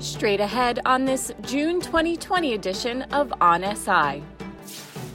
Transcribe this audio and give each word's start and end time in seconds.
Straight 0.00 0.40
ahead 0.40 0.80
on 0.84 1.04
this 1.04 1.32
June 1.42 1.80
2020 1.80 2.54
edition 2.54 3.02
of 3.12 3.32
On 3.40 3.62
SI. 3.76 4.22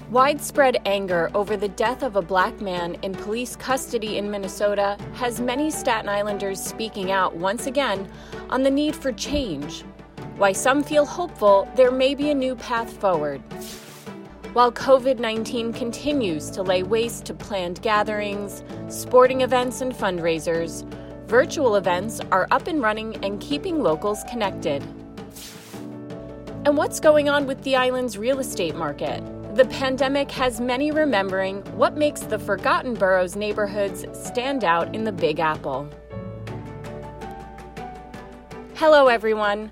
Widespread 0.10 0.78
anger 0.86 1.30
over 1.36 1.58
the 1.58 1.68
death 1.68 2.02
of 2.02 2.16
a 2.16 2.22
black 2.22 2.60
man 2.62 2.96
in 3.04 3.14
police 3.14 3.56
custody 3.56 4.18
in 4.18 4.32
Minnesota 4.32 4.98
has 5.14 5.42
many 5.42 5.70
Staten 5.70 6.10
Islanders 6.10 6.64
speaking 6.64 7.12
out 7.12 7.36
once 7.36 7.68
again 7.68 8.10
on 8.50 8.64
the 8.64 8.72
need 8.72 8.96
for 8.96 9.12
change. 9.12 9.84
Why 10.38 10.54
some 10.54 10.82
feel 10.82 11.06
hopeful 11.06 11.68
there 11.76 11.92
may 11.92 12.16
be 12.16 12.32
a 12.32 12.36
new 12.36 12.56
path 12.56 12.92
forward. 13.00 13.42
While 14.54 14.72
COVID 14.72 15.20
19 15.20 15.74
continues 15.74 16.50
to 16.52 16.64
lay 16.64 16.82
waste 16.82 17.26
to 17.26 17.36
planned 17.36 17.82
gatherings, 17.84 18.64
sporting 18.88 19.42
events, 19.42 19.82
and 19.82 19.94
fundraisers, 19.94 20.90
virtual 21.30 21.76
events 21.76 22.20
are 22.32 22.48
up 22.50 22.66
and 22.66 22.82
running 22.82 23.16
and 23.24 23.40
keeping 23.40 23.84
locals 23.84 24.24
connected. 24.24 24.82
And 26.66 26.76
what's 26.76 27.00
going 27.00 27.30
on 27.30 27.46
with 27.46 27.62
the 27.62 27.76
island's 27.76 28.18
real 28.18 28.40
estate 28.40 28.76
market? 28.76 29.22
The 29.56 29.66
pandemic 29.66 30.32
has 30.32 30.60
many 30.60 30.90
remembering 30.90 31.62
what 31.78 31.96
makes 31.96 32.22
the 32.22 32.40
Forgotten 32.40 32.96
Boroughs 32.96 33.36
neighborhoods 33.36 34.06
stand 34.12 34.64
out 34.64 34.96
in 34.96 35.04
the 35.04 35.12
Big 35.12 35.40
Apple. 35.40 35.88
Hello, 38.74 39.06
everyone. 39.06 39.70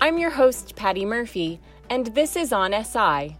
I'm 0.00 0.16
your 0.16 0.30
host, 0.30 0.76
Patty 0.76 1.04
Murphy, 1.04 1.60
and 1.88 2.06
this 2.14 2.36
is 2.36 2.52
On 2.52 2.72
SI. 2.84 3.36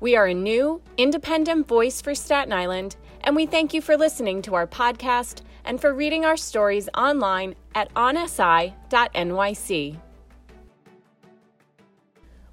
We 0.00 0.16
are 0.16 0.26
a 0.26 0.34
new, 0.34 0.82
independent 0.98 1.66
voice 1.66 2.02
for 2.02 2.14
Staten 2.14 2.52
Island, 2.52 2.96
and 3.22 3.34
we 3.34 3.46
thank 3.46 3.72
you 3.72 3.80
for 3.80 3.96
listening 3.96 4.42
to 4.42 4.54
our 4.54 4.66
podcast 4.66 5.40
and 5.66 5.80
for 5.80 5.92
reading 5.92 6.24
our 6.24 6.36
stories 6.36 6.88
online 6.96 7.56
at 7.74 7.92
onsi.nyc. 7.94 8.72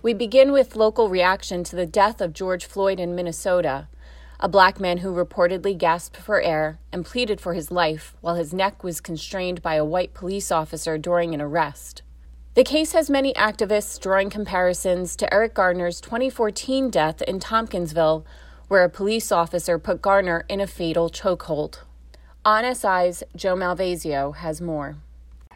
We 0.01 0.13
begin 0.13 0.51
with 0.51 0.75
local 0.75 1.07
reaction 1.07 1.63
to 1.63 1.77
the 1.77 1.85
death 1.85 2.19
of 2.19 2.33
George 2.33 2.65
Floyd 2.65 2.99
in 2.99 3.15
Minnesota, 3.15 3.87
a 4.39 4.49
black 4.49 4.79
man 4.79 4.97
who 4.97 5.13
reportedly 5.13 5.77
gasped 5.77 6.17
for 6.17 6.41
air 6.41 6.79
and 6.91 7.05
pleaded 7.05 7.39
for 7.39 7.53
his 7.53 7.71
life 7.71 8.13
while 8.19 8.35
his 8.35 8.53
neck 8.53 8.83
was 8.83 8.99
constrained 8.99 9.61
by 9.61 9.75
a 9.75 9.85
white 9.85 10.13
police 10.13 10.51
officer 10.51 10.97
during 10.97 11.33
an 11.33 11.39
arrest. 11.39 12.01
The 12.55 12.65
case 12.65 12.91
has 12.91 13.09
many 13.09 13.33
activists 13.35 13.99
drawing 13.99 14.29
comparisons 14.29 15.15
to 15.15 15.33
Eric 15.33 15.53
Garner's 15.53 16.01
2014 16.01 16.89
death 16.89 17.21
in 17.21 17.39
Tompkinsville, 17.39 18.25
where 18.67 18.83
a 18.83 18.89
police 18.89 19.31
officer 19.31 19.79
put 19.79 20.01
Garner 20.01 20.45
in 20.49 20.59
a 20.59 20.67
fatal 20.67 21.09
chokehold. 21.09 21.79
On 22.45 22.75
SI's 22.75 23.23
Joe 23.37 23.55
Malvasio 23.55 24.35
has 24.35 24.59
more. 24.59 24.97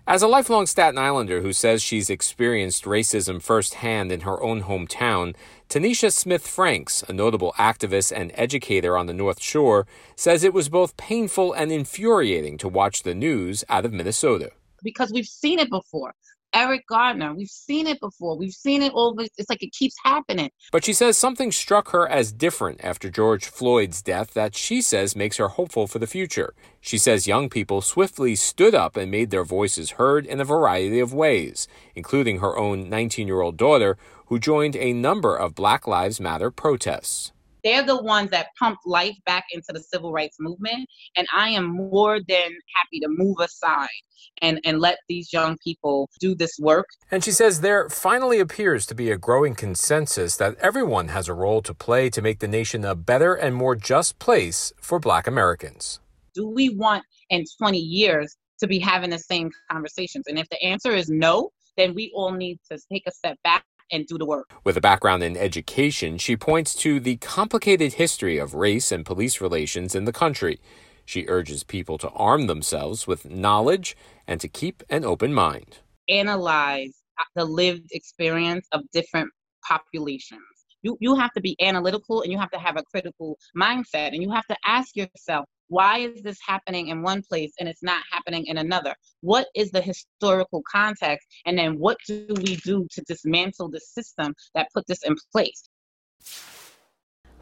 As 0.07 0.21
a 0.21 0.27
lifelong 0.27 0.65
Staten 0.65 0.97
Islander 0.97 1.41
who 1.41 1.51
says 1.51 1.83
she's 1.83 2.09
experienced 2.09 2.85
racism 2.85 3.41
firsthand 3.41 4.09
in 4.09 4.21
her 4.21 4.41
own 4.41 4.63
hometown, 4.63 5.35
Tanisha 5.67 6.13
Smith 6.13 6.47
Franks, 6.47 7.03
a 7.09 7.11
notable 7.11 7.53
activist 7.57 8.13
and 8.15 8.31
educator 8.35 8.97
on 8.97 9.05
the 9.07 9.13
North 9.13 9.41
Shore, 9.41 9.85
says 10.15 10.45
it 10.45 10.53
was 10.53 10.69
both 10.69 10.95
painful 10.95 11.51
and 11.51 11.73
infuriating 11.73 12.57
to 12.59 12.69
watch 12.69 13.03
the 13.03 13.13
news 13.13 13.65
out 13.67 13.83
of 13.83 13.91
Minnesota. 13.91 14.51
Because 14.81 15.11
we've 15.11 15.25
seen 15.25 15.59
it 15.59 15.69
before. 15.69 16.15
Eric 16.57 16.87
Garner. 16.87 17.35
We've 17.35 17.47
seen 17.47 17.85
it 17.85 17.99
before. 17.99 18.35
We've 18.35 18.51
seen 18.51 18.81
it 18.81 18.91
over. 18.95 19.21
It's 19.37 19.47
like 19.47 19.61
it 19.61 19.73
keeps 19.73 19.95
happening. 20.03 20.49
But 20.71 20.83
she 20.83 20.91
says 20.91 21.15
something 21.15 21.51
struck 21.51 21.89
her 21.89 22.09
as 22.09 22.31
different 22.31 22.83
after 22.83 23.11
George 23.11 23.45
Floyd's 23.45 24.01
death 24.01 24.33
that 24.33 24.55
she 24.55 24.81
says 24.81 25.15
makes 25.15 25.37
her 25.37 25.49
hopeful 25.49 25.85
for 25.85 25.99
the 25.99 26.07
future. 26.07 26.55
She 26.81 26.97
says 26.97 27.27
young 27.27 27.47
people 27.47 27.81
swiftly 27.81 28.35
stood 28.35 28.73
up 28.73 28.97
and 28.97 29.11
made 29.11 29.29
their 29.29 29.43
voices 29.43 29.91
heard 29.91 30.25
in 30.25 30.41
a 30.41 30.45
variety 30.45 30.99
of 30.99 31.13
ways, 31.13 31.67
including 31.93 32.39
her 32.39 32.57
own 32.57 32.89
19 32.89 33.27
year 33.27 33.41
old 33.41 33.55
daughter, 33.55 33.95
who 34.25 34.39
joined 34.39 34.75
a 34.75 34.93
number 34.93 35.35
of 35.35 35.53
Black 35.53 35.85
Lives 35.85 36.19
Matter 36.19 36.49
protests. 36.49 37.33
They're 37.67 37.83
the 37.83 38.01
ones 38.01 38.31
that 38.31 38.47
pumped 38.57 38.87
life 38.87 39.17
back 39.25 39.43
into 39.51 39.73
the 39.73 39.81
civil 39.81 40.13
rights 40.13 40.37
movement. 40.39 40.87
And 41.17 41.27
I 41.35 41.49
am 41.49 41.65
more 41.65 42.17
than 42.17 42.49
happy 42.75 43.01
to 43.01 43.09
move 43.09 43.35
aside 43.41 43.89
and, 44.41 44.61
and 44.63 44.79
let 44.79 44.99
these 45.09 45.33
young 45.33 45.57
people 45.61 46.09
do 46.21 46.33
this 46.33 46.57
work. 46.61 46.87
And 47.11 47.25
she 47.25 47.31
says 47.31 47.59
there 47.59 47.89
finally 47.89 48.39
appears 48.39 48.85
to 48.85 48.95
be 48.95 49.11
a 49.11 49.17
growing 49.17 49.53
consensus 49.53 50.37
that 50.37 50.55
everyone 50.61 51.09
has 51.09 51.27
a 51.27 51.33
role 51.33 51.61
to 51.63 51.73
play 51.73 52.09
to 52.11 52.21
make 52.21 52.39
the 52.39 52.47
nation 52.47 52.85
a 52.85 52.95
better 52.95 53.33
and 53.33 53.53
more 53.53 53.75
just 53.75 54.17
place 54.17 54.71
for 54.79 54.97
Black 54.97 55.27
Americans. 55.27 55.99
Do 56.35 56.47
we 56.47 56.69
want 56.69 57.03
in 57.29 57.43
20 57.57 57.77
years 57.77 58.37
to 58.59 58.67
be 58.67 58.79
having 58.79 59.09
the 59.09 59.19
same 59.19 59.51
conversations? 59.69 60.23
And 60.29 60.39
if 60.39 60.47
the 60.47 60.63
answer 60.63 60.95
is 60.95 61.09
no, 61.09 61.49
then 61.75 61.93
we 61.93 62.13
all 62.15 62.31
need 62.31 62.59
to 62.71 62.79
take 62.89 63.03
a 63.07 63.11
step 63.11 63.37
back 63.43 63.65
and 63.91 64.05
do 64.07 64.17
the 64.17 64.25
work. 64.25 64.51
With 64.63 64.77
a 64.77 64.81
background 64.81 65.23
in 65.23 65.37
education, 65.37 66.17
she 66.17 66.35
points 66.35 66.75
to 66.75 66.99
the 66.99 67.17
complicated 67.17 67.93
history 67.93 68.37
of 68.37 68.53
race 68.53 68.91
and 68.91 69.05
police 69.05 69.41
relations 69.41 69.95
in 69.95 70.05
the 70.05 70.13
country. 70.13 70.59
She 71.05 71.25
urges 71.27 71.63
people 71.63 71.97
to 71.99 72.09
arm 72.09 72.47
themselves 72.47 73.07
with 73.07 73.29
knowledge 73.29 73.95
and 74.27 74.41
to 74.41 74.47
keep 74.47 74.83
an 74.89 75.05
open 75.05 75.33
mind. 75.33 75.79
Analyze 76.09 76.93
the 77.35 77.45
lived 77.45 77.89
experience 77.91 78.67
of 78.71 78.81
different 78.91 79.29
populations. 79.67 80.41
You, 80.81 80.97
you 80.99 81.15
have 81.15 81.31
to 81.33 81.41
be 81.41 81.55
analytical 81.61 82.21
and 82.21 82.31
you 82.31 82.37
have 82.37 82.51
to 82.51 82.59
have 82.59 82.77
a 82.77 82.83
critical 82.83 83.37
mindset 83.55 84.13
and 84.13 84.21
you 84.21 84.31
have 84.31 84.45
to 84.47 84.55
ask 84.65 84.95
yourself 84.95 85.45
why 85.69 85.99
is 85.99 86.21
this 86.21 86.37
happening 86.45 86.87
in 86.87 87.01
one 87.01 87.21
place 87.21 87.53
and 87.59 87.67
it's 87.67 87.83
not 87.83 88.03
happening 88.11 88.45
in 88.45 88.57
another? 88.57 88.95
What 89.21 89.47
is 89.55 89.71
the 89.71 89.81
historical 89.81 90.63
context? 90.71 91.27
And 91.45 91.57
then 91.57 91.77
what 91.79 91.97
do 92.07 92.27
we 92.29 92.55
do 92.57 92.87
to 92.91 93.01
dismantle 93.07 93.69
the 93.69 93.79
system 93.79 94.33
that 94.55 94.69
put 94.73 94.85
this 94.87 95.03
in 95.03 95.15
place? 95.31 95.69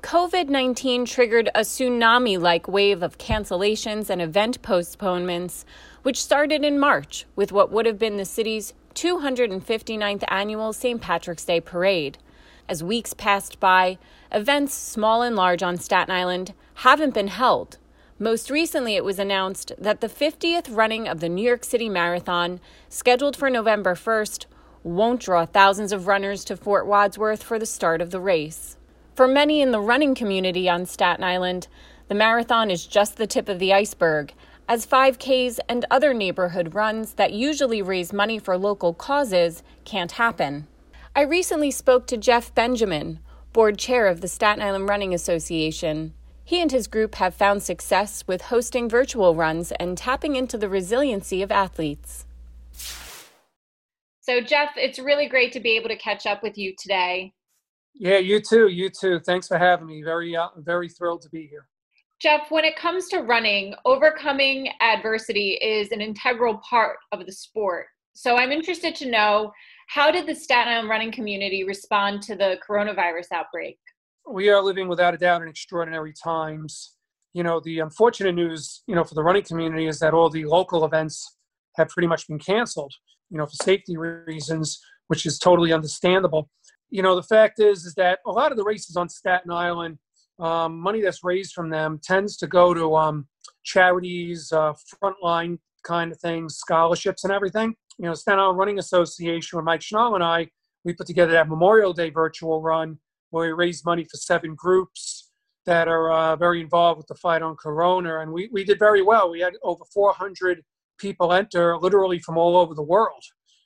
COVID 0.01 0.49
19 0.49 1.05
triggered 1.05 1.49
a 1.55 1.61
tsunami 1.61 2.39
like 2.39 2.67
wave 2.67 3.01
of 3.01 3.17
cancellations 3.17 4.09
and 4.09 4.21
event 4.21 4.61
postponements, 4.61 5.65
which 6.03 6.21
started 6.21 6.63
in 6.63 6.77
March 6.77 7.25
with 7.35 7.51
what 7.51 7.71
would 7.71 7.87
have 7.87 7.97
been 7.97 8.17
the 8.17 8.25
city's 8.25 8.73
259th 8.93 10.23
annual 10.27 10.73
St. 10.73 11.01
Patrick's 11.01 11.45
Day 11.45 11.59
parade. 11.59 12.19
As 12.69 12.83
weeks 12.83 13.13
passed 13.13 13.59
by, 13.59 13.97
events 14.31 14.73
small 14.73 15.21
and 15.21 15.35
large 15.35 15.63
on 15.63 15.77
Staten 15.77 16.13
Island 16.13 16.53
haven't 16.75 17.13
been 17.13 17.27
held, 17.27 17.77
most 18.17 18.49
recently, 18.49 18.95
it 18.95 19.03
was 19.03 19.19
announced 19.19 19.73
that 19.77 19.99
the 19.99 20.07
50th 20.07 20.73
running 20.73 21.07
of 21.07 21.19
the 21.19 21.27
New 21.27 21.45
York 21.45 21.65
City 21.65 21.89
Marathon, 21.89 22.61
scheduled 22.87 23.35
for 23.35 23.49
November 23.49 23.93
1st, 23.93 24.45
won't 24.83 25.21
draw 25.21 25.45
thousands 25.45 25.91
of 25.91 26.07
runners 26.07 26.45
to 26.45 26.55
Fort 26.55 26.87
Wadsworth 26.87 27.43
for 27.43 27.59
the 27.59 27.65
start 27.65 28.01
of 28.01 28.11
the 28.11 28.19
race. 28.21 28.77
For 29.15 29.27
many 29.27 29.61
in 29.61 29.71
the 29.71 29.81
running 29.81 30.15
community 30.15 30.69
on 30.69 30.85
Staten 30.85 31.23
Island, 31.23 31.67
the 32.07 32.15
marathon 32.15 32.71
is 32.71 32.85
just 32.85 33.17
the 33.17 33.27
tip 33.27 33.49
of 33.49 33.59
the 33.59 33.73
iceberg, 33.73 34.33
as 34.67 34.85
5Ks 34.85 35.59
and 35.67 35.85
other 35.91 36.13
neighborhood 36.13 36.73
runs 36.73 37.15
that 37.15 37.33
usually 37.33 37.81
raise 37.81 38.13
money 38.13 38.39
for 38.39 38.57
local 38.57 38.93
causes 38.93 39.61
can't 39.83 40.13
happen. 40.13 40.67
I 41.15 41.21
recently 41.21 41.71
spoke 41.71 42.07
to 42.07 42.17
Jeff 42.17 42.53
Benjamin, 42.55 43.19
board 43.53 43.77
chair 43.77 44.07
of 44.07 44.21
the 44.21 44.27
Staten 44.27 44.63
Island 44.63 44.87
Running 44.87 45.13
Association. 45.13 46.13
He 46.47 46.61
and 46.61 46.71
his 46.71 46.85
group 46.85 47.15
have 47.15 47.33
found 47.33 47.63
success 47.63 48.23
with 48.27 48.43
hosting 48.43 48.87
virtual 48.87 49.33
runs 49.33 49.71
and 49.73 49.97
tapping 49.97 50.35
into 50.35 50.59
the 50.59 50.69
resiliency 50.69 51.41
of 51.41 51.51
athletes. 51.51 52.27
So, 54.21 54.41
Jeff, 54.41 54.69
it's 54.77 54.99
really 54.99 55.27
great 55.27 55.51
to 55.53 55.59
be 55.59 55.75
able 55.75 55.89
to 55.89 55.97
catch 55.97 56.27
up 56.27 56.43
with 56.43 56.55
you 56.55 56.75
today. 56.77 57.33
Yeah, 57.95 58.19
you 58.19 58.39
too. 58.39 58.67
You 58.67 58.91
too. 58.91 59.19
Thanks 59.21 59.47
for 59.47 59.57
having 59.57 59.87
me. 59.87 60.03
Very, 60.03 60.35
uh, 60.35 60.49
very 60.57 60.87
thrilled 60.87 61.23
to 61.23 61.29
be 61.29 61.47
here. 61.47 61.67
Jeff, 62.21 62.51
when 62.51 62.63
it 62.63 62.75
comes 62.75 63.07
to 63.09 63.21
running, 63.21 63.73
overcoming 63.83 64.69
adversity 64.81 65.57
is 65.61 65.91
an 65.91 65.99
integral 65.99 66.61
part 66.69 66.97
of 67.11 67.25
the 67.25 67.31
sport. 67.31 67.87
So, 68.13 68.37
I'm 68.37 68.51
interested 68.51 68.93
to 68.97 69.09
know 69.09 69.51
how 69.87 70.11
did 70.11 70.27
the 70.27 70.35
Staten 70.35 70.71
Island 70.71 70.89
running 70.89 71.11
community 71.11 71.63
respond 71.63 72.21
to 72.23 72.35
the 72.35 72.59
coronavirus 72.67 73.31
outbreak? 73.31 73.79
We 74.29 74.49
are 74.49 74.61
living 74.61 74.87
without 74.87 75.13
a 75.13 75.17
doubt 75.17 75.41
in 75.41 75.47
extraordinary 75.47 76.13
times. 76.13 76.95
You 77.33 77.43
know, 77.43 77.59
the 77.59 77.79
unfortunate 77.79 78.33
news, 78.33 78.83
you 78.87 78.95
know, 78.95 79.03
for 79.03 79.15
the 79.15 79.23
running 79.23 79.43
community 79.43 79.87
is 79.87 79.99
that 79.99 80.13
all 80.13 80.29
the 80.29 80.45
local 80.45 80.85
events 80.85 81.37
have 81.75 81.89
pretty 81.89 82.07
much 82.07 82.27
been 82.27 82.39
canceled, 82.39 82.93
you 83.29 83.37
know, 83.37 83.45
for 83.45 83.55
safety 83.63 83.97
reasons, 83.97 84.79
which 85.07 85.25
is 85.25 85.37
totally 85.37 85.73
understandable. 85.73 86.49
You 86.89 87.01
know, 87.01 87.15
the 87.15 87.23
fact 87.23 87.59
is, 87.59 87.85
is 87.85 87.93
that 87.95 88.19
a 88.25 88.31
lot 88.31 88.51
of 88.51 88.57
the 88.57 88.63
races 88.63 88.95
on 88.95 89.09
Staten 89.09 89.51
Island, 89.51 89.97
um, 90.39 90.79
money 90.79 91.01
that's 91.01 91.23
raised 91.23 91.53
from 91.53 91.69
them 91.69 91.99
tends 92.01 92.37
to 92.37 92.47
go 92.47 92.73
to 92.73 92.95
um, 92.95 93.27
charities, 93.63 94.51
uh, 94.51 94.73
frontline 95.03 95.59
kind 95.83 96.11
of 96.11 96.19
things, 96.19 96.55
scholarships 96.55 97.23
and 97.23 97.33
everything. 97.33 97.75
You 97.97 98.05
know, 98.05 98.13
Staten 98.13 98.39
Island 98.39 98.57
Running 98.57 98.79
Association 98.79 99.57
with 99.57 99.65
Mike 99.65 99.81
Schnall 99.81 100.15
and 100.15 100.23
I, 100.23 100.47
we 100.83 100.93
put 100.93 101.07
together 101.07 101.33
that 101.33 101.49
Memorial 101.49 101.93
Day 101.93 102.09
virtual 102.09 102.61
run 102.61 102.97
where 103.35 103.47
we 103.47 103.65
raised 103.65 103.85
money 103.85 104.05
for 104.05 104.15
seven 104.15 104.55
groups 104.55 105.29
that 105.65 105.89
are 105.89 106.09
uh, 106.09 106.35
very 106.37 106.61
involved 106.61 106.97
with 106.97 107.07
the 107.07 107.15
fight 107.15 107.41
on 107.41 107.57
corona. 107.57 108.19
And 108.19 108.31
we, 108.31 108.47
we 108.53 108.63
did 108.63 108.79
very 108.79 109.01
well. 109.01 109.29
We 109.29 109.41
had 109.41 109.53
over 109.61 109.83
400 109.93 110.63
people 110.97 111.33
enter 111.33 111.77
literally 111.77 112.19
from 112.19 112.37
all 112.37 112.55
over 112.55 112.73
the 112.73 112.81
world. 112.81 113.21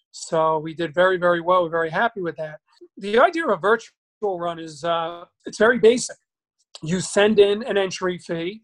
So 0.09 0.57
we 0.57 0.73
did 0.73 0.95
very, 0.95 1.17
very 1.17 1.39
well. 1.39 1.63
We're 1.63 1.69
very 1.69 1.91
happy 1.91 2.21
with 2.21 2.35
that. 2.37 2.59
The 2.97 3.19
idea 3.19 3.45
of 3.45 3.51
a 3.51 3.57
virtual 3.57 4.39
run 4.39 4.57
is 4.57 4.83
uh, 4.83 5.25
it's 5.45 5.59
very 5.59 5.77
basic. 5.77 6.17
You 6.81 6.99
send 6.99 7.37
in 7.37 7.61
an 7.61 7.77
entry 7.77 8.17
fee, 8.17 8.63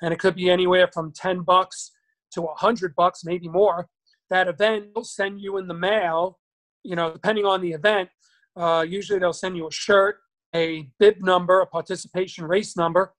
and 0.00 0.14
it 0.14 0.18
could 0.18 0.36
be 0.36 0.48
anywhere 0.48 0.88
from 0.90 1.12
10 1.12 1.42
bucks 1.42 1.90
to 2.32 2.40
100 2.40 2.94
bucks, 2.94 3.24
maybe 3.24 3.48
more. 3.48 3.88
That 4.30 4.48
event 4.48 4.86
will 4.94 5.04
send 5.04 5.38
you 5.42 5.58
in 5.58 5.68
the 5.68 5.74
mail, 5.74 6.38
you 6.82 6.96
know, 6.96 7.12
depending 7.12 7.44
on 7.44 7.60
the 7.60 7.72
event. 7.72 8.08
Uh, 8.56 8.86
usually 8.88 9.18
they'll 9.18 9.34
send 9.34 9.54
you 9.56 9.68
a 9.68 9.70
shirt, 9.70 10.16
a 10.54 10.88
bib 10.98 11.16
number, 11.20 11.60
a 11.60 11.66
participation 11.66 12.44
race 12.44 12.76
number, 12.76 13.12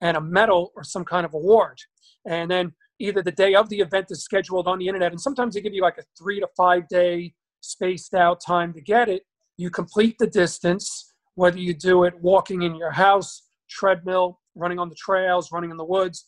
and 0.00 0.16
a 0.16 0.20
medal 0.20 0.72
or 0.74 0.84
some 0.84 1.04
kind 1.04 1.24
of 1.26 1.34
award. 1.34 1.78
And 2.26 2.50
then 2.50 2.72
either 2.98 3.22
the 3.22 3.32
day 3.32 3.54
of 3.54 3.68
the 3.68 3.80
event 3.80 4.06
is 4.10 4.22
scheduled 4.22 4.66
on 4.66 4.78
the 4.78 4.86
internet, 4.86 5.12
and 5.12 5.20
sometimes 5.20 5.54
they 5.54 5.60
give 5.60 5.74
you 5.74 5.82
like 5.82 5.98
a 5.98 6.04
three 6.18 6.40
to 6.40 6.48
five 6.56 6.88
day 6.88 7.34
spaced 7.60 8.14
out 8.14 8.40
time 8.44 8.72
to 8.72 8.80
get 8.80 9.08
it. 9.08 9.22
You 9.56 9.70
complete 9.70 10.16
the 10.18 10.26
distance, 10.26 11.12
whether 11.34 11.58
you 11.58 11.74
do 11.74 12.04
it 12.04 12.14
walking 12.20 12.62
in 12.62 12.74
your 12.74 12.90
house, 12.90 13.42
treadmill, 13.68 14.40
running 14.54 14.78
on 14.78 14.88
the 14.88 14.94
trails, 14.94 15.52
running 15.52 15.70
in 15.70 15.76
the 15.76 15.84
woods, 15.84 16.26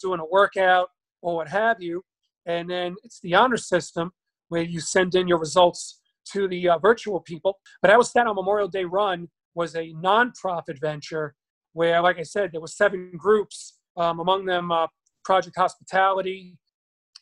doing 0.00 0.20
a 0.20 0.24
workout, 0.24 0.88
or 1.22 1.36
what 1.36 1.48
have 1.48 1.80
you. 1.80 2.02
And 2.46 2.68
then 2.68 2.96
it's 3.04 3.20
the 3.20 3.34
honor 3.34 3.56
system 3.56 4.12
where 4.48 4.62
you 4.62 4.80
send 4.80 5.14
in 5.14 5.28
your 5.28 5.38
results 5.38 6.00
to 6.32 6.48
the 6.48 6.70
uh, 6.70 6.78
virtual 6.78 7.20
people. 7.20 7.58
But 7.82 7.90
our 7.90 8.02
on 8.26 8.34
Memorial 8.34 8.68
Day 8.68 8.84
run 8.84 9.28
was 9.54 9.74
a 9.74 9.92
nonprofit 9.94 10.80
venture 10.80 11.34
where, 11.72 12.00
like 12.00 12.18
I 12.18 12.22
said, 12.22 12.50
there 12.52 12.60
were 12.60 12.66
seven 12.66 13.12
groups, 13.16 13.78
um, 13.96 14.20
among 14.20 14.44
them 14.44 14.72
uh, 14.72 14.86
Project 15.24 15.56
Hospitality, 15.56 16.56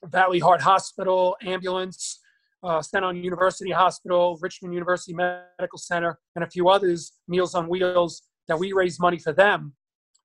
Valley 0.05 0.39
Heart 0.39 0.63
Hospital, 0.63 1.37
Ambulance, 1.43 2.21
uh, 2.63 2.83
Staten 2.83 3.23
University 3.23 3.71
Hospital, 3.71 4.39
Richmond 4.41 4.75
University 4.75 5.15
Medical 5.15 5.79
Center, 5.79 6.19
and 6.35 6.45
a 6.45 6.51
few 6.51 6.69
others, 6.69 7.13
Meals 7.29 7.55
on 7.55 7.69
Wheels, 7.69 8.23
that 8.49 8.59
we 8.59 8.73
raised 8.73 9.01
money 9.01 9.19
for 9.19 9.33
them. 9.33 9.75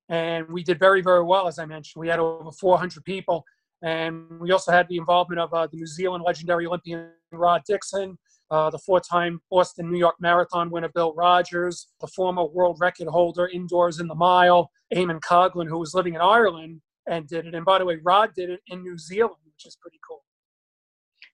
And 0.09 0.47
we 0.49 0.63
did 0.63 0.79
very, 0.79 1.01
very 1.01 1.23
well, 1.23 1.47
as 1.47 1.59
I 1.59 1.65
mentioned. 1.65 1.99
We 1.99 2.07
had 2.07 2.19
over 2.19 2.51
400 2.51 3.03
people. 3.03 3.43
And 3.83 4.39
we 4.39 4.51
also 4.51 4.71
had 4.71 4.87
the 4.87 4.97
involvement 4.97 5.41
of 5.41 5.53
uh, 5.53 5.67
the 5.67 5.77
New 5.77 5.85
Zealand 5.85 6.23
legendary 6.25 6.65
Olympian 6.65 7.09
Rod 7.31 7.63
Dixon, 7.67 8.17
uh, 8.51 8.69
the 8.69 8.79
four 8.79 8.99
time 8.99 9.41
Boston 9.49 9.91
New 9.91 9.97
York 9.97 10.15
Marathon 10.19 10.69
winner 10.69 10.89
Bill 10.89 11.13
Rodgers, 11.13 11.87
the 12.01 12.07
former 12.07 12.45
world 12.45 12.77
record 12.79 13.07
holder 13.07 13.47
indoors 13.47 13.99
in 13.99 14.07
the 14.07 14.15
mile, 14.15 14.69
Eamonn 14.93 15.21
Coghlan, 15.21 15.67
who 15.67 15.79
was 15.79 15.93
living 15.93 16.15
in 16.15 16.21
Ireland 16.21 16.81
and 17.07 17.27
did 17.27 17.45
it. 17.45 17.55
And 17.55 17.65
by 17.65 17.79
the 17.79 17.85
way, 17.85 17.99
Rod 18.03 18.31
did 18.35 18.49
it 18.49 18.61
in 18.67 18.83
New 18.83 18.97
Zealand, 18.97 19.41
which 19.45 19.65
is 19.65 19.77
pretty 19.81 19.99
cool. 20.07 20.23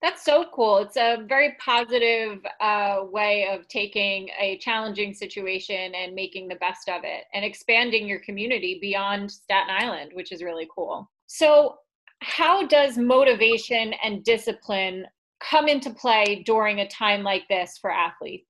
That's 0.02 0.24
so 0.24 0.46
cool. 0.54 0.78
It's 0.78 0.96
a 0.96 1.26
very 1.28 1.58
positive 1.64 2.40
uh, 2.62 3.02
way 3.12 3.50
of 3.52 3.68
taking 3.68 4.30
a 4.40 4.58
challenging 4.60 5.14
situation 5.14 5.94
and 5.94 6.16
making 6.16 6.48
the 6.48 6.56
best 6.56 6.88
of 6.88 7.02
it 7.04 7.26
and 7.34 7.44
expanding 7.44 8.08
your 8.08 8.20
community 8.20 8.80
beyond 8.82 9.30
Staten 9.30 9.70
Island, 9.70 10.12
which 10.14 10.32
is 10.32 10.42
really 10.42 10.70
cool. 10.74 11.10
So, 11.28 11.76
how 12.22 12.66
does 12.68 12.98
motivation 12.98 13.94
and 14.04 14.24
discipline 14.24 15.06
come 15.40 15.68
into 15.68 15.90
play 15.90 16.44
during 16.46 16.80
a 16.80 16.88
time 16.88 17.24
like 17.24 17.48
this 17.48 17.78
for 17.80 17.92
athletes? 17.92 18.46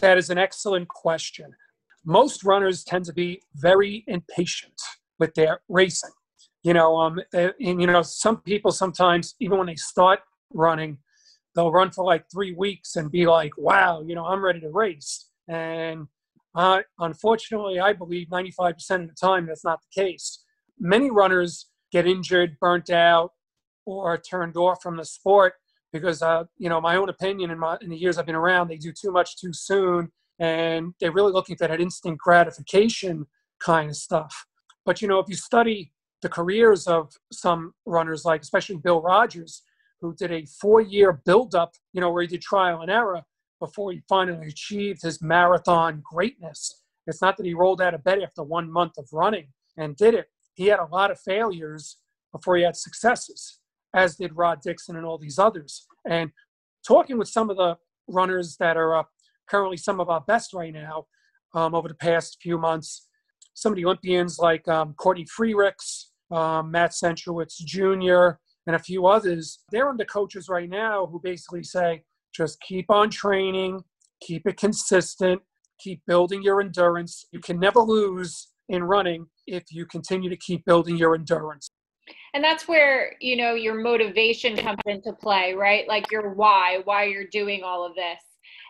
That 0.00 0.18
is 0.18 0.30
an 0.30 0.38
excellent 0.38 0.88
question. 0.88 1.52
Most 2.04 2.44
runners 2.44 2.84
tend 2.84 3.04
to 3.06 3.12
be 3.12 3.42
very 3.54 4.04
impatient 4.06 4.80
with 5.18 5.34
their 5.34 5.60
racing. 5.68 6.10
You 6.62 6.74
know, 6.74 6.96
um, 6.96 7.20
and 7.32 7.80
you 7.80 7.86
know, 7.86 8.02
some 8.02 8.38
people 8.38 8.72
sometimes, 8.72 9.34
even 9.40 9.58
when 9.58 9.68
they 9.68 9.76
start 9.76 10.20
running, 10.52 10.98
they'll 11.54 11.72
run 11.72 11.90
for 11.90 12.04
like 12.04 12.24
three 12.30 12.54
weeks 12.54 12.96
and 12.96 13.10
be 13.10 13.26
like, 13.26 13.52
"Wow, 13.56 14.02
you 14.02 14.14
know, 14.14 14.26
I'm 14.26 14.44
ready 14.44 14.60
to 14.60 14.70
race." 14.70 15.30
And 15.48 16.08
uh, 16.56 16.80
unfortunately, 16.98 17.78
I 17.78 17.92
believe 17.92 18.28
95% 18.28 19.02
of 19.02 19.08
the 19.08 19.14
time 19.20 19.46
that's 19.46 19.64
not 19.64 19.80
the 19.80 20.02
case. 20.02 20.42
Many 20.78 21.10
runners 21.10 21.66
get 21.92 22.06
injured, 22.06 22.58
burnt 22.60 22.90
out, 22.90 23.32
or 23.84 24.18
turned 24.18 24.56
off 24.56 24.82
from 24.82 24.96
the 24.96 25.04
sport 25.04 25.54
because, 25.98 26.22
uh, 26.22 26.44
you 26.58 26.68
know, 26.68 26.80
my 26.80 26.96
own 26.96 27.08
opinion 27.08 27.50
in, 27.50 27.58
my, 27.58 27.76
in 27.80 27.90
the 27.90 27.96
years 27.96 28.18
I've 28.18 28.26
been 28.26 28.34
around, 28.34 28.68
they 28.68 28.76
do 28.76 28.92
too 28.92 29.12
much 29.12 29.36
too 29.36 29.52
soon, 29.52 30.10
and 30.38 30.94
they're 31.00 31.12
really 31.12 31.32
looking 31.32 31.56
for 31.56 31.66
that 31.68 31.80
instant 31.80 32.18
gratification 32.18 33.26
kind 33.60 33.90
of 33.90 33.96
stuff. 33.96 34.46
But 34.84 35.00
you 35.00 35.08
know, 35.08 35.18
if 35.18 35.28
you 35.28 35.36
study 35.36 35.92
the 36.22 36.28
careers 36.28 36.86
of 36.86 37.12
some 37.32 37.72
runners, 37.84 38.24
like 38.24 38.42
especially 38.42 38.76
Bill 38.76 39.00
Rodgers, 39.00 39.62
who 40.00 40.14
did 40.14 40.30
a 40.30 40.46
four-year 40.60 41.20
build-up, 41.24 41.72
you 41.92 42.00
know, 42.00 42.10
where 42.10 42.22
he 42.22 42.28
did 42.28 42.42
trial 42.42 42.82
and 42.82 42.90
error 42.90 43.22
before 43.60 43.92
he 43.92 44.02
finally 44.08 44.48
achieved 44.48 45.02
his 45.02 45.22
marathon 45.22 46.02
greatness. 46.04 46.82
It's 47.06 47.22
not 47.22 47.36
that 47.36 47.46
he 47.46 47.54
rolled 47.54 47.80
out 47.80 47.94
of 47.94 48.04
bed 48.04 48.22
after 48.22 48.42
one 48.42 48.70
month 48.70 48.98
of 48.98 49.08
running 49.12 49.48
and 49.76 49.96
did 49.96 50.14
it. 50.14 50.26
He 50.54 50.66
had 50.66 50.80
a 50.80 50.86
lot 50.86 51.10
of 51.10 51.18
failures 51.20 51.96
before 52.32 52.56
he 52.56 52.64
had 52.64 52.76
successes, 52.76 53.60
as 53.96 54.16
did 54.16 54.36
Rod 54.36 54.60
Dixon 54.60 54.96
and 54.96 55.04
all 55.04 55.18
these 55.18 55.38
others. 55.38 55.86
And 56.08 56.30
talking 56.86 57.18
with 57.18 57.28
some 57.28 57.50
of 57.50 57.56
the 57.56 57.76
runners 58.06 58.56
that 58.60 58.76
are 58.76 58.98
uh, 58.98 59.02
currently 59.48 59.78
some 59.78 59.98
of 59.98 60.08
our 60.08 60.20
best 60.20 60.52
right 60.52 60.72
now 60.72 61.06
um, 61.54 61.74
over 61.74 61.88
the 61.88 61.94
past 61.94 62.36
few 62.40 62.58
months, 62.58 63.08
some 63.54 63.72
of 63.72 63.76
the 63.76 63.84
Olympians 63.86 64.38
like 64.38 64.68
um, 64.68 64.94
Courtney 64.94 65.24
Frerichs, 65.24 66.10
um, 66.30 66.70
Matt 66.70 66.92
Centrowitz 66.92 67.56
Jr., 67.56 68.38
and 68.66 68.76
a 68.76 68.80
few 68.80 69.06
others, 69.06 69.60
they're 69.70 69.88
under 69.88 70.04
coaches 70.04 70.48
right 70.48 70.68
now 70.68 71.06
who 71.06 71.20
basically 71.22 71.62
say, 71.62 72.02
just 72.34 72.60
keep 72.60 72.90
on 72.90 73.08
training, 73.08 73.80
keep 74.20 74.46
it 74.46 74.56
consistent, 74.56 75.40
keep 75.78 76.02
building 76.06 76.42
your 76.42 76.60
endurance. 76.60 77.26
You 77.30 77.40
can 77.40 77.60
never 77.60 77.80
lose 77.80 78.48
in 78.68 78.82
running 78.82 79.26
if 79.46 79.64
you 79.70 79.86
continue 79.86 80.28
to 80.28 80.36
keep 80.36 80.64
building 80.64 80.96
your 80.96 81.14
endurance. 81.14 81.70
And 82.36 82.44
that's 82.44 82.68
where, 82.68 83.14
you 83.18 83.34
know, 83.34 83.54
your 83.54 83.80
motivation 83.80 84.58
comes 84.58 84.82
into 84.84 85.10
play, 85.14 85.54
right? 85.54 85.88
Like 85.88 86.12
your 86.12 86.34
why, 86.34 86.82
why 86.84 87.04
you're 87.04 87.28
doing 87.28 87.62
all 87.64 87.82
of 87.82 87.94
this. 87.94 88.20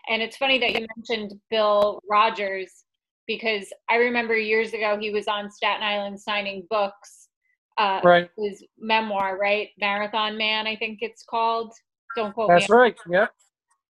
And 0.07 0.21
it's 0.21 0.37
funny 0.37 0.57
that 0.59 0.71
you 0.71 0.87
mentioned 0.95 1.37
Bill 1.49 1.99
Rodgers 2.09 2.85
because 3.27 3.67
I 3.89 3.95
remember 3.95 4.37
years 4.37 4.71
ago 4.71 4.97
he 4.97 5.11
was 5.11 5.27
on 5.27 5.51
Staten 5.51 5.83
Island 5.83 6.17
signing 6.17 6.65
books. 6.69 7.27
Uh, 7.77 7.99
right. 8.05 8.29
His 8.37 8.63
memoir, 8.79 9.37
right? 9.37 9.67
Marathon 9.81 10.37
Man, 10.37 10.65
I 10.65 10.77
think 10.77 10.99
it's 11.01 11.25
called. 11.29 11.73
Don't 12.15 12.33
quote 12.33 12.47
me. 12.47 12.55
That's 12.55 12.69
me. 12.69 12.77
right. 12.77 12.97
Yeah. 13.09 13.27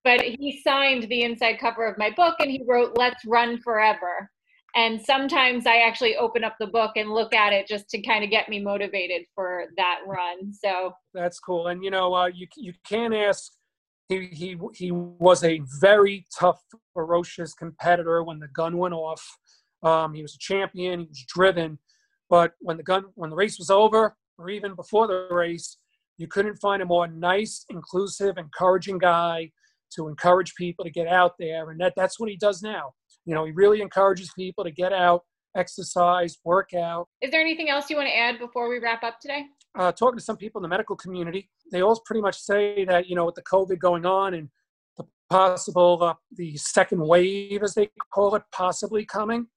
But 0.04 0.22
he 0.22 0.60
signed 0.64 1.04
the 1.04 1.22
inside 1.22 1.60
cover 1.60 1.86
of 1.86 2.00
my 2.00 2.10
book 2.10 2.38
and 2.40 2.50
he 2.50 2.64
wrote 2.68 2.98
"Let's 2.98 3.24
Run 3.26 3.62
Forever." 3.62 4.32
And 4.78 5.02
sometimes 5.02 5.66
I 5.66 5.78
actually 5.78 6.16
open 6.16 6.44
up 6.44 6.56
the 6.60 6.68
book 6.68 6.92
and 6.96 7.10
look 7.10 7.34
at 7.34 7.52
it 7.52 7.68
just 7.68 7.90
to 7.90 8.02
kind 8.02 8.24
of 8.24 8.30
get 8.30 8.48
me 8.48 8.62
motivated 8.62 9.24
for 9.36 9.66
that 9.76 10.02
run. 10.08 10.54
So 10.54 10.94
that's 11.14 11.40
cool. 11.40 11.68
And 11.68 11.84
you 11.84 11.90
know, 11.90 12.14
uh, 12.14 12.28
you 12.28 12.48
you 12.56 12.74
can't 12.88 13.14
ask 13.14 13.52
he, 14.10 14.28
he, 14.32 14.58
he 14.74 14.92
was 14.92 15.44
a 15.44 15.62
very 15.82 16.26
tough, 16.38 16.62
ferocious 16.94 17.54
competitor 17.54 18.24
when 18.24 18.40
the 18.40 18.48
gun 18.48 18.78
went 18.78 18.94
off. 18.94 19.38
Um, 19.84 20.14
he 20.14 20.22
was 20.22 20.36
a 20.36 20.40
champion. 20.40 21.02
He 21.02 21.08
was 21.08 21.26
driven. 21.28 21.80
But 22.30 22.54
when 22.60 22.78
the 22.78 22.84
gun, 22.84 23.06
when 23.16 23.30
the 23.30 23.36
race 23.36 23.58
was 23.58 23.70
over, 23.70 24.16
or 24.38 24.50
even 24.50 24.76
before 24.76 25.08
the 25.08 25.28
race, 25.32 25.78
you 26.18 26.28
couldn't 26.28 26.58
find 26.58 26.82
a 26.82 26.86
more 26.86 27.08
nice, 27.08 27.66
inclusive, 27.70 28.38
encouraging 28.38 28.98
guy 28.98 29.52
to 29.96 30.08
encourage 30.08 30.56
people 30.56 30.86
to 30.86 30.92
get 30.92 31.08
out 31.08 31.34
there. 31.40 31.70
And 31.70 31.80
that, 31.80 31.94
that's 31.96 32.20
what 32.20 32.30
he 32.30 32.38
does 32.38 32.62
now. 32.62 32.94
You 33.28 33.36
know, 33.36 33.46
he 33.46 33.52
really 33.52 33.82
encourages 33.82 34.32
people 34.36 34.64
to 34.64 34.72
get 34.72 34.92
out, 34.92 35.22
exercise, 35.56 36.38
work 36.44 36.74
out. 36.74 37.08
Is 37.22 37.30
there 37.30 37.42
anything 37.42 37.70
else 37.70 37.90
you 37.90 37.98
want 37.98 38.08
to 38.08 38.18
add 38.18 38.40
before 38.40 38.70
we 38.70 38.80
wrap 38.80 39.04
up 39.04 39.20
today? 39.20 39.46
uh, 39.78 39.92
talking 39.92 40.18
to 40.18 40.24
some 40.24 40.38
people 40.38 40.60
in 40.60 40.64
the 40.64 40.70
medical 40.70 40.96
community, 40.96 41.50
they 41.72 41.82
all 41.82 42.00
pretty 42.06 42.22
much 42.22 42.38
say 42.38 42.84
that 42.86 43.08
you 43.08 43.16
know 43.16 43.26
with 43.26 43.36
the 43.36 43.44
COVID 43.44 43.80
going 43.80 44.06
on 44.06 44.34
and 44.34 44.50
the 44.98 45.06
possible 45.30 46.00
uh, 46.02 46.14
the 46.36 46.58
second 46.58 47.00
wave, 47.00 47.64
as 47.64 47.76
they 47.76 47.90
call 48.14 48.36
it, 48.36 48.44
possibly 48.52 49.06
coming, 49.06 49.48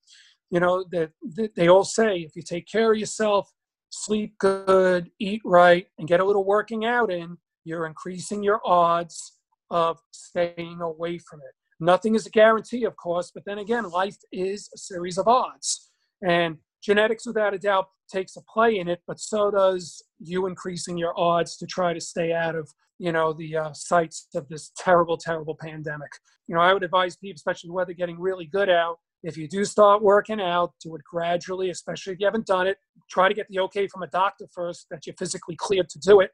you 0.50 0.60
know 0.60 0.84
that 0.92 1.10
they, 1.24 1.48
they 1.56 1.68
all 1.68 1.84
say 1.84 2.18
if 2.18 2.36
you 2.36 2.42
take 2.42 2.66
care 2.70 2.92
of 2.92 2.98
yourself, 2.98 3.50
sleep 3.88 4.34
good, 4.38 5.10
eat 5.18 5.40
right, 5.44 5.86
and 5.98 6.06
get 6.06 6.20
a 6.20 6.24
little 6.24 6.44
working 6.44 6.84
out 6.84 7.10
in, 7.10 7.38
you're 7.64 7.86
increasing 7.86 8.42
your 8.42 8.60
odds 8.64 9.38
of 9.70 9.98
staying 10.10 10.80
away 10.82 11.18
from 11.18 11.40
it. 11.40 11.54
Nothing 11.80 12.14
is 12.14 12.26
a 12.26 12.30
guarantee, 12.30 12.84
of 12.84 12.96
course, 12.96 13.30
but 13.34 13.44
then 13.46 13.58
again, 13.58 13.88
life 13.90 14.18
is 14.30 14.68
a 14.74 14.78
series 14.78 15.18
of 15.18 15.26
odds. 15.26 15.90
And 16.22 16.58
genetics, 16.82 17.26
without 17.26 17.54
a 17.54 17.58
doubt, 17.58 17.88
takes 18.12 18.36
a 18.36 18.42
play 18.42 18.78
in 18.78 18.88
it, 18.88 19.00
but 19.06 19.18
so 19.18 19.50
does 19.50 20.02
you 20.18 20.46
increasing 20.46 20.98
your 20.98 21.18
odds 21.18 21.56
to 21.56 21.66
try 21.66 21.94
to 21.94 22.00
stay 22.00 22.32
out 22.32 22.54
of 22.54 22.68
you 22.98 23.12
know 23.12 23.32
the 23.32 23.56
uh, 23.56 23.72
sights 23.72 24.28
of 24.34 24.46
this 24.48 24.72
terrible, 24.76 25.16
terrible 25.16 25.56
pandemic. 25.58 26.10
You 26.46 26.54
know, 26.54 26.60
I 26.60 26.74
would 26.74 26.82
advise 26.82 27.16
people, 27.16 27.36
especially 27.36 27.70
whether 27.70 27.94
getting 27.94 28.20
really 28.20 28.44
good 28.44 28.68
out, 28.68 28.98
if 29.22 29.36
you 29.36 29.48
do 29.48 29.64
start 29.64 30.02
working 30.02 30.40
out, 30.40 30.72
do 30.82 30.94
it 30.96 31.02
gradually, 31.04 31.70
especially 31.70 32.14
if 32.14 32.20
you 32.20 32.26
haven't 32.26 32.46
done 32.46 32.66
it. 32.66 32.78
Try 33.10 33.28
to 33.28 33.34
get 33.34 33.46
the 33.48 33.60
okay 33.60 33.86
from 33.86 34.02
a 34.02 34.06
doctor 34.06 34.46
first 34.54 34.86
that 34.90 35.06
you're 35.06 35.16
physically 35.16 35.56
cleared 35.56 35.88
to 35.90 35.98
do 35.98 36.20
it, 36.20 36.30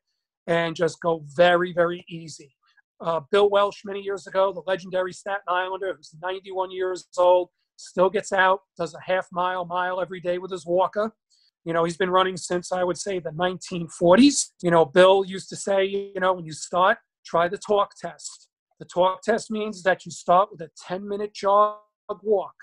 and 0.46 0.76
just 0.76 1.00
go 1.00 1.24
very, 1.36 1.72
very 1.72 2.04
easy. 2.08 2.54
Uh, 3.00 3.20
Bill 3.30 3.50
Welsh 3.50 3.82
many 3.84 4.00
years 4.00 4.26
ago, 4.26 4.52
the 4.52 4.62
legendary 4.66 5.12
Staten 5.12 5.42
Islander 5.48 5.94
who's 5.94 6.14
91 6.22 6.70
years 6.70 7.06
old, 7.18 7.50
still 7.76 8.08
gets 8.08 8.32
out, 8.32 8.60
does 8.78 8.94
a 8.94 9.00
half 9.00 9.26
mile, 9.32 9.64
mile 9.64 10.00
every 10.00 10.20
day 10.20 10.38
with 10.38 10.50
his 10.50 10.66
walker. 10.66 11.14
You 11.64 11.72
know, 11.72 11.84
he's 11.84 11.96
been 11.96 12.10
running 12.10 12.36
since 12.36 12.72
I 12.72 12.84
would 12.84 12.96
say 12.96 13.18
the 13.18 13.30
1940s. 13.30 14.52
You 14.62 14.70
know, 14.70 14.84
Bill 14.84 15.24
used 15.24 15.48
to 15.50 15.56
say, 15.56 15.84
you 15.84 16.20
know, 16.20 16.32
when 16.32 16.44
you 16.44 16.52
start, 16.52 16.98
try 17.24 17.48
the 17.48 17.58
talk 17.58 17.90
test. 18.00 18.48
The 18.78 18.86
talk 18.86 19.22
test 19.22 19.50
means 19.50 19.82
that 19.82 20.04
you 20.04 20.12
start 20.12 20.50
with 20.50 20.60
a 20.60 20.70
10 20.86 21.06
minute 21.06 21.34
jog 21.34 21.78
walk. 22.22 22.54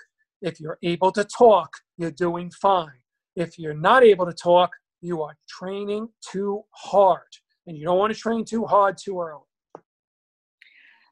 If 0.42 0.58
you're 0.58 0.78
able 0.82 1.12
to 1.12 1.24
talk, 1.24 1.70
you're 1.96 2.10
doing 2.10 2.50
fine. 2.50 3.02
If 3.36 3.58
you're 3.58 3.74
not 3.74 4.04
able 4.04 4.26
to 4.26 4.32
talk, 4.32 4.70
you 5.00 5.22
are 5.22 5.36
training 5.48 6.08
too 6.32 6.62
hard. 6.70 7.20
And 7.66 7.76
you 7.76 7.84
don't 7.84 7.98
want 7.98 8.12
to 8.12 8.18
train 8.18 8.44
too 8.44 8.64
hard 8.64 8.96
too 8.96 9.20
early. 9.20 9.42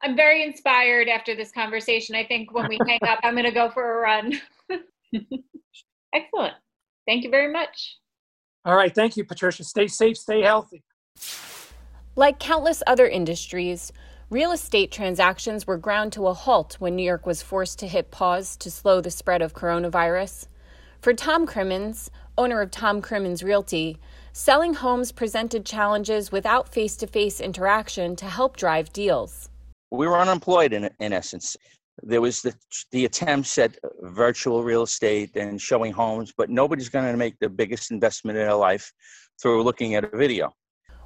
I'm 0.02 0.16
very 0.16 0.42
inspired 0.42 1.09
after 1.09 1.37
this 1.37 1.52
conversation. 1.52 2.16
I 2.16 2.25
think 2.25 2.52
when 2.52 2.68
we 2.68 2.78
hang 2.87 2.99
up, 3.06 3.21
I'm 3.23 3.35
going 3.35 3.44
to 3.44 3.52
go 3.52 3.71
for 3.71 3.99
a 3.99 4.02
run. 4.02 4.32
Excellent. 6.14 6.54
Thank 7.06 7.23
you 7.23 7.30
very 7.30 7.52
much. 7.52 7.99
All 8.64 8.75
right. 8.75 8.92
Thank 8.92 9.16
you, 9.16 9.25
Patricia. 9.25 9.62
Stay 9.62 9.87
safe, 9.87 10.16
stay 10.16 10.42
healthy. 10.42 10.82
Like 12.16 12.40
countless 12.40 12.82
other 12.87 13.06
industries, 13.06 13.92
real 14.28 14.50
estate 14.50 14.90
transactions 14.90 15.66
were 15.66 15.78
ground 15.78 16.12
to 16.14 16.26
a 16.26 16.35
halt 16.35 16.76
when 16.80 16.97
New 16.97 17.04
York 17.04 17.25
was 17.25 17.40
forced 17.40 17.78
to 17.78 17.88
hit 17.88 18.11
pause 18.11 18.56
to 18.56 18.71
slow 18.71 19.00
the 19.00 19.11
spread 19.11 19.40
of 19.40 19.54
coronavirus. 19.54 20.49
For 21.00 21.14
Tom 21.14 21.47
Crimmins, 21.47 22.11
owner 22.37 22.61
of 22.61 22.71
Tom 22.71 23.02
Crimmins 23.02 23.42
Realty, 23.42 23.99
selling 24.32 24.75
homes 24.75 25.12
presented 25.12 25.64
challenges 25.64 26.32
without 26.32 26.73
face 26.73 26.97
to 26.97 27.06
face 27.06 27.40
interaction 27.40 28.16
to 28.16 28.26
help 28.26 28.56
drive 28.56 28.92
deals 28.92 29.49
we 29.92 30.06
were 30.06 30.18
unemployed 30.18 30.72
in, 30.72 30.88
in 31.00 31.12
essence. 31.12 31.56
There 32.02 32.22
was 32.22 32.40
the, 32.40 32.54
the 32.90 33.04
attempts 33.04 33.58
at 33.58 33.76
virtual 34.00 34.64
real 34.64 34.82
estate 34.82 35.37
and 35.37 35.61
showing 35.61 35.92
homes, 35.92 36.32
but 36.37 36.49
nobody's 36.49 36.88
going 36.88 37.12
to 37.12 37.16
make 37.16 37.38
the 37.38 37.50
biggest 37.50 37.90
investment 37.90 38.38
in 38.38 38.44
their 38.44 38.54
life 38.54 38.90
through 39.40 39.62
looking 39.62 39.94
at 39.94 40.04
a 40.04 40.16
video. 40.16 40.54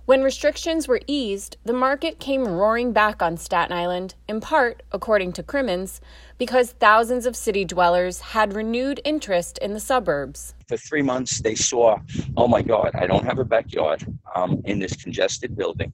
When 0.06 0.22
restrictions 0.22 0.86
were 0.86 1.00
eased, 1.08 1.56
the 1.64 1.72
market 1.72 2.20
came 2.20 2.46
roaring 2.46 2.92
back 2.92 3.22
on 3.22 3.36
Staten 3.36 3.76
Island, 3.76 4.14
in 4.28 4.40
part, 4.40 4.84
according 4.92 5.32
to 5.32 5.42
Crimmins, 5.42 6.00
because 6.38 6.70
thousands 6.70 7.26
of 7.26 7.34
city 7.34 7.64
dwellers 7.64 8.20
had 8.20 8.54
renewed 8.54 9.00
interest 9.04 9.58
in 9.58 9.72
the 9.72 9.80
suburbs. 9.80 10.54
For 10.68 10.76
three 10.76 11.02
months, 11.02 11.40
they 11.40 11.56
saw, 11.56 11.98
oh 12.36 12.46
my 12.46 12.62
God, 12.62 12.92
I 12.94 13.08
don't 13.08 13.24
have 13.24 13.40
a 13.40 13.44
backyard 13.44 14.06
um, 14.36 14.62
in 14.64 14.78
this 14.78 14.94
congested 14.94 15.56
building, 15.56 15.92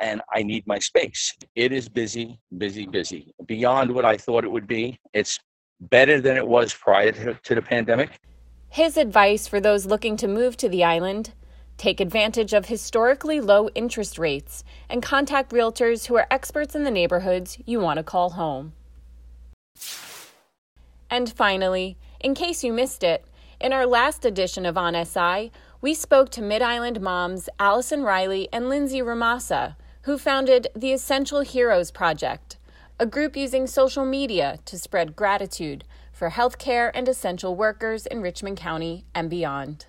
and 0.00 0.22
I 0.32 0.44
need 0.44 0.64
my 0.68 0.78
space. 0.78 1.34
It 1.56 1.72
is 1.72 1.88
busy, 1.88 2.38
busy, 2.58 2.86
busy. 2.86 3.34
Beyond 3.46 3.92
what 3.92 4.04
I 4.04 4.16
thought 4.16 4.44
it 4.44 4.52
would 4.52 4.68
be. 4.68 5.00
It's 5.14 5.36
better 5.80 6.20
than 6.20 6.36
it 6.36 6.46
was 6.46 6.72
prior 6.72 7.10
to, 7.10 7.34
to 7.34 7.54
the 7.56 7.62
pandemic. 7.62 8.20
His 8.68 8.96
advice 8.96 9.48
for 9.48 9.58
those 9.58 9.84
looking 9.84 10.16
to 10.18 10.28
move 10.28 10.56
to 10.58 10.68
the 10.68 10.84
island 10.84 11.32
Take 11.78 12.00
advantage 12.00 12.52
of 12.52 12.66
historically 12.66 13.40
low 13.40 13.68
interest 13.68 14.18
rates 14.18 14.64
and 14.90 15.00
contact 15.00 15.52
realtors 15.52 16.06
who 16.06 16.16
are 16.16 16.26
experts 16.28 16.74
in 16.74 16.82
the 16.82 16.90
neighborhoods 16.90 17.56
you 17.64 17.78
want 17.78 17.98
to 17.98 18.02
call 18.02 18.30
home. 18.30 18.72
And 21.08 21.32
finally, 21.32 21.96
in 22.18 22.34
case 22.34 22.64
you 22.64 22.72
missed 22.72 23.04
it, 23.04 23.24
in 23.60 23.72
our 23.72 23.86
last 23.86 24.24
edition 24.24 24.66
of 24.66 24.76
On 24.76 24.94
SI, 25.04 25.52
we 25.80 25.94
spoke 25.94 26.30
to 26.30 26.42
Mid 26.42 26.62
Island 26.62 27.00
moms 27.00 27.48
Allison 27.60 28.02
Riley 28.02 28.48
and 28.52 28.68
Lindsay 28.68 29.00
Ramasa, 29.00 29.76
who 30.02 30.18
founded 30.18 30.66
the 30.74 30.92
Essential 30.92 31.42
Heroes 31.42 31.92
Project, 31.92 32.56
a 32.98 33.06
group 33.06 33.36
using 33.36 33.68
social 33.68 34.04
media 34.04 34.58
to 34.64 34.76
spread 34.76 35.14
gratitude 35.14 35.84
for 36.12 36.30
healthcare 36.30 36.90
and 36.92 37.08
essential 37.08 37.54
workers 37.54 38.04
in 38.06 38.20
Richmond 38.20 38.56
County 38.56 39.04
and 39.14 39.30
beyond. 39.30 39.86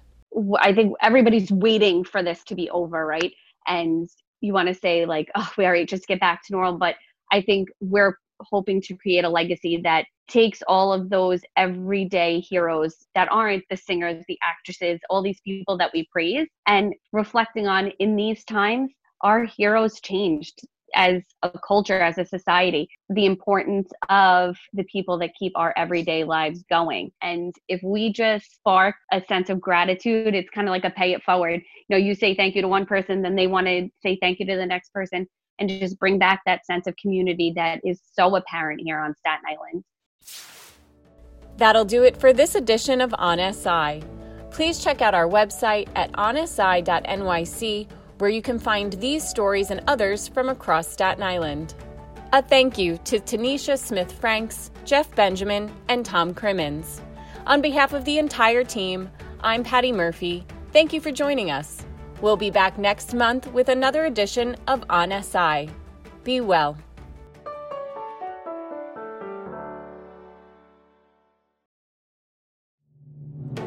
I 0.60 0.74
think 0.74 0.94
everybody's 1.02 1.52
waiting 1.52 2.04
for 2.04 2.24
this 2.24 2.44
to 2.46 2.56
be 2.56 2.70
over, 2.70 3.06
right? 3.06 3.34
And 3.68 4.10
you 4.42 4.54
want 4.54 4.68
to 4.68 4.74
say 4.74 5.06
like, 5.06 5.30
oh, 5.36 5.52
we 5.58 5.66
already 5.66 5.86
just 5.86 6.08
get 6.08 6.20
back 6.20 6.46
to 6.46 6.54
normal, 6.54 6.78
but 6.78 6.96
I 7.32 7.42
think 7.42 7.70
we're 7.82 8.18
hoping 8.42 8.82
to 8.82 8.96
create 8.96 9.26
a 9.26 9.30
legacy 9.30 9.82
that 9.84 10.06
takes 10.28 10.62
all 10.68 10.94
of 10.94 11.10
those 11.10 11.42
everyday 11.58 12.40
heroes 12.40 12.96
that 13.16 13.28
aren't 13.32 13.64
the 13.70 13.78
singers, 13.78 14.24
the 14.28 14.38
actresses, 14.44 15.00
all 15.10 15.24
these 15.24 15.42
people 15.42 15.78
that 15.78 15.92
we 15.94 16.08
praise, 16.12 16.48
and 16.68 16.94
reflecting 17.12 17.68
on 17.68 17.88
in 18.00 18.16
these 18.16 18.44
times, 18.46 18.92
our 19.22 19.44
heroes 19.44 20.00
changed 20.00 20.62
as 20.96 21.22
a 21.44 21.52
culture, 21.66 22.00
as 22.00 22.18
a 22.18 22.26
society, 22.26 22.90
the 23.10 23.26
importance 23.26 23.90
of 24.10 24.58
the 24.74 24.84
people 24.86 25.18
that 25.20 25.32
keep 25.38 25.54
our 25.56 25.74
everyday 25.78 26.24
lives 26.24 26.64
going. 26.70 27.12
And 27.22 27.54
if 27.68 27.82
we 27.84 28.12
just 28.12 28.56
spark 28.56 28.96
a 29.12 29.22
sense 29.28 29.50
of 29.50 29.62
gratitude, 29.62 30.36
it's 30.36 30.50
kind 30.50 30.68
of 30.68 30.72
like 30.72 30.86
a 30.86 30.90
pay 30.90 31.14
it 31.14 31.24
forward. 31.24 31.62
You 31.88 31.96
know, 31.96 31.98
you 31.98 32.16
say 32.16 32.36
thank 32.36 32.56
you 32.56 32.62
to 32.62 32.68
one 32.68 32.86
person, 32.86 33.22
then 33.22 33.36
they 33.36 33.48
want 33.48 33.68
to 33.68 33.90
say 34.02 34.18
thank 34.22 34.40
you 34.40 34.46
to 34.48 34.56
the 34.56 34.66
next 34.66 34.94
person, 34.94 35.28
and 35.60 35.70
just 35.70 36.00
bring 36.00 36.18
back 36.18 36.42
that 36.46 36.66
sense 36.66 36.88
of 36.88 36.96
community 36.96 37.54
that 37.56 37.82
is 37.84 38.00
so 38.14 38.36
apparent 38.36 38.82
here 38.84 39.00
on 39.00 39.14
Staten 39.16 39.46
Island. 39.48 39.84
That'll 41.58 41.86
do 41.86 42.04
it 42.04 42.16
for 42.16 42.32
this 42.32 42.56
edition 42.56 43.02
of 43.02 43.14
On 43.18 43.38
SI. 43.54 44.02
Please 44.50 44.84
check 44.84 45.02
out 45.02 45.14
our 45.14 45.28
website 45.28 45.90
at 45.96 46.12
onsi.nyc 46.14 47.88
where 48.20 48.30
you 48.30 48.42
can 48.42 48.60
find 48.60 48.94
these 48.94 49.28
stories 49.28 49.72
and 49.72 49.82
others 49.88 50.28
from 50.28 50.50
across 50.50 50.88
Staten 50.88 51.24
Island. 51.24 51.74
A 52.34 52.42
thank 52.42 52.78
you 52.78 52.98
to 53.06 53.20
Tanisha 53.20 53.78
Smith 53.78 54.12
Franks, 54.12 54.72
Jeff 54.86 55.14
Benjamin, 55.16 55.72
and 55.88 56.06
Tom 56.06 56.34
Crimmins. 56.34 57.02
On 57.48 57.62
behalf 57.62 57.94
of 57.94 58.06
the 58.06 58.20
entire 58.20 58.64
team, 58.64 59.10
I'm 59.42 59.64
Patty 59.64 59.92
Murphy. 59.92 60.46
Thank 60.72 60.94
you 60.94 61.02
for 61.02 61.12
joining 61.12 61.50
us. 61.50 61.84
We'll 62.22 62.38
be 62.38 62.52
back 62.52 62.78
next 62.78 63.14
month 63.14 63.52
with 63.54 63.70
another 63.70 64.06
edition 64.06 64.58
of 64.68 64.84
On 64.90 65.12
SI. 65.24 65.70
Be 66.24 66.42
well. 66.42 66.78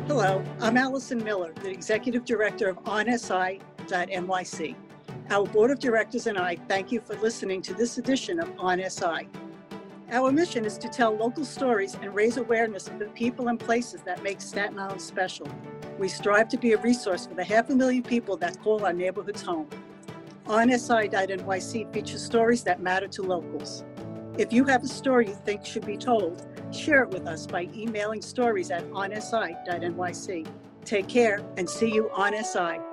Hello, 0.07 0.45
I'm 0.61 0.77
Allison 0.77 1.25
Miller, 1.25 1.55
the 1.63 1.71
Executive 1.71 2.27
Director 2.27 2.69
of 2.69 2.77
OnSI 2.85 3.61
NYC. 3.93 4.75
Our 5.31 5.47
board 5.47 5.71
of 5.71 5.79
directors 5.79 6.27
and 6.27 6.39
I 6.39 6.57
thank 6.69 6.93
you 6.93 7.01
for 7.01 7.15
listening 7.17 7.63
to 7.63 7.75
this 7.75 7.99
edition 7.99 8.41
of 8.41 8.53
On 8.59 8.83
SI. 8.91 9.29
Our 10.11 10.31
mission 10.31 10.65
is 10.65 10.77
to 10.79 10.89
tell 10.89 11.17
local 11.17 11.45
stories 11.45 11.95
and 11.95 12.15
raise 12.15 12.37
awareness 12.37 12.87
of 12.89 12.99
the 12.99 13.07
people 13.07 13.49
and 13.49 13.59
places 13.59 14.03
that 14.03 14.23
make 14.23 14.41
Staten 14.41 14.79
Island 14.79 15.01
special. 15.01 15.49
We 15.99 16.09
strive 16.09 16.49
to 16.51 16.59
be 16.59 16.73
a 16.73 16.79
resource 16.79 17.27
for 17.27 17.35
the 17.35 17.45
half 17.45 17.71
a 17.71 17.75
million 17.75 18.03
people 18.03 18.37
that 18.39 18.61
call 18.61 18.85
our 18.85 18.93
neighborhoods 18.93 19.41
home. 19.41 19.69
On 20.47 20.69
OnSI.NYC 20.69 21.93
features 21.95 22.23
stories 22.23 22.63
that 22.65 22.83
matter 22.83 23.09
to 23.09 23.23
locals. 23.23 23.85
If 24.37 24.53
you 24.53 24.65
have 24.65 24.83
a 24.83 24.89
story 24.89 25.29
you 25.29 25.35
think 25.47 25.65
should 25.65 25.87
be 25.87 25.97
told, 25.97 26.47
share 26.73 27.05
it 27.05 27.11
with 27.11 27.27
us 27.27 27.47
by 27.47 27.69
emailing 27.75 28.21
stories 28.21 28.71
at 28.71 28.85
onsi.nyc. 28.91 30.47
Take 30.85 31.09
care 31.09 31.41
and 31.57 31.69
see 31.69 31.91
you 31.91 32.11
on 32.11 32.33
SI. 32.45 32.92